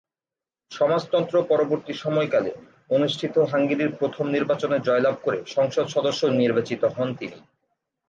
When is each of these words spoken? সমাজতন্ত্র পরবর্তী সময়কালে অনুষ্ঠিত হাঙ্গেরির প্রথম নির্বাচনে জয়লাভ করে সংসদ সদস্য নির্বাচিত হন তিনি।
সমাজতন্ত্র 0.71 1.35
পরবর্তী 1.43 1.93
সময়কালে 1.93 2.51
অনুষ্ঠিত 2.89 3.35
হাঙ্গেরির 3.51 3.91
প্রথম 3.99 4.25
নির্বাচনে 4.27 4.77
জয়লাভ 4.79 5.15
করে 5.23 5.39
সংসদ 5.47 5.85
সদস্য 5.87 6.21
নির্বাচিত 6.41 6.81
হন 6.95 7.09
তিনি। 7.15 7.37